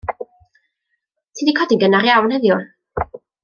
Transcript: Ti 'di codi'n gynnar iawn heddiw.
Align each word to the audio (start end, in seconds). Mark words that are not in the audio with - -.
Ti 1.35 1.41
'di 1.45 1.55
codi'n 1.59 1.83
gynnar 1.85 2.09
iawn 2.11 2.35
heddiw. 2.37 2.61